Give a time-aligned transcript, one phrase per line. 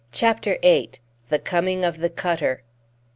[0.11, 0.93] CHAPTER VIII.
[1.29, 2.63] THE COMING OF THE CUTTER.